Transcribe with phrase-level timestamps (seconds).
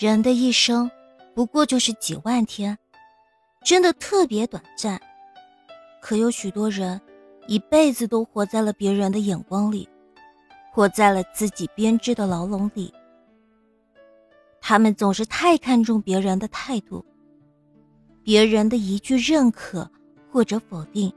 [0.00, 0.88] 人的一生
[1.34, 2.78] 不过就是几万天，
[3.64, 4.96] 真的特别短暂。
[6.00, 7.00] 可有许多人
[7.48, 9.88] 一辈子都活在了别人的眼光里，
[10.72, 12.94] 活在了自己编织的牢笼里。
[14.60, 17.04] 他们总是太看重别人的态度，
[18.22, 19.90] 别人的一句认可
[20.30, 21.12] 或者否定，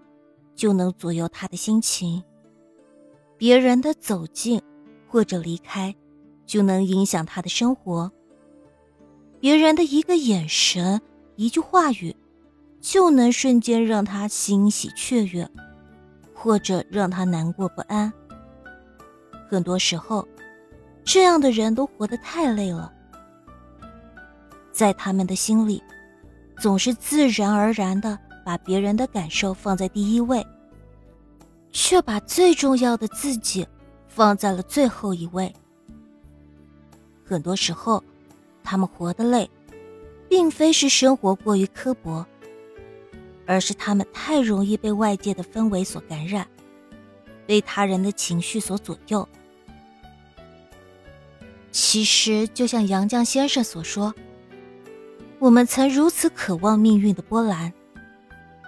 [0.55, 2.19] 就能左右他的心情；
[3.37, 4.59] 别人的走近
[5.07, 5.95] 或者离开，
[6.47, 8.11] 就能影响他的生活。
[9.41, 11.01] 别人的一个眼神、
[11.35, 12.15] 一句话语，
[12.79, 15.49] 就能瞬间让他欣喜雀跃，
[16.31, 18.13] 或者让他难过不安。
[19.49, 20.27] 很多时候，
[21.03, 22.93] 这样的人都活得太累了，
[24.71, 25.81] 在他们的心里，
[26.59, 30.45] 总是自然而然的把别人的感受放在第一位，
[31.71, 33.67] 却把最重要的自己
[34.07, 35.51] 放在了最后一位。
[37.25, 38.03] 很多时候。
[38.63, 39.49] 他们活得累，
[40.29, 42.25] 并非是生活过于刻薄，
[43.45, 46.47] 而是他们太容易被外界的氛围所感染，
[47.45, 49.27] 被他人的情绪所左右。
[51.71, 54.13] 其实，就像杨绛先生所说，
[55.39, 57.71] 我们曾如此渴望命运的波澜，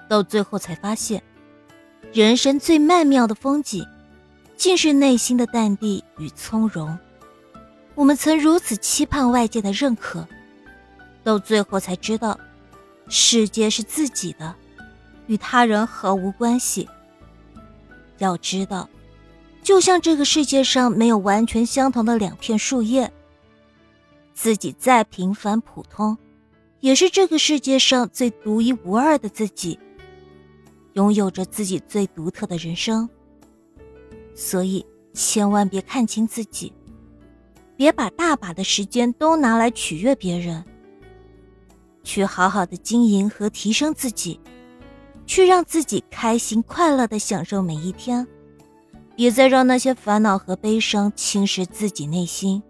[0.09, 1.21] 到最后才发现，
[2.13, 3.85] 人生最曼妙的风景，
[4.55, 6.97] 竟是内心的淡定与从容。
[7.95, 10.27] 我们曾如此期盼外界的认可，
[11.23, 12.39] 到最后才知道，
[13.07, 14.55] 世界是自己的，
[15.27, 16.89] 与他人毫无关系。
[18.17, 18.89] 要知道，
[19.61, 23.11] 就像这个世界上没有完全相同的两片树叶，
[24.33, 26.17] 自己再平凡普通，
[26.79, 29.77] 也是这个世界上最独一无二的自己，
[30.93, 33.07] 拥有着自己最独特的人生。
[34.33, 34.83] 所以，
[35.13, 36.73] 千万别看清自己。
[37.75, 40.63] 别把大把的时间都拿来取悦别人，
[42.03, 44.39] 去好好的经营和提升自己，
[45.25, 48.27] 去让自己开心快乐的享受每一天。
[49.15, 52.61] 别再让那些烦恼和悲伤侵蚀自己内心，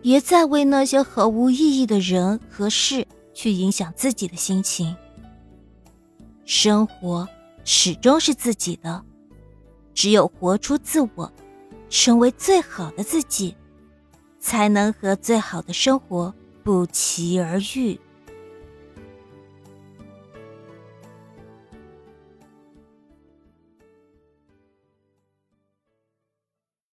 [0.00, 4.96] 别再为那些毫无意义的人和事去影响自己的心情。
[6.46, 7.28] 生活
[7.64, 9.04] 始终是自己的，
[9.92, 11.30] 只有活出自我，
[11.90, 13.54] 成为最好的自己。
[14.46, 17.98] 才能和最好的生活不期而遇。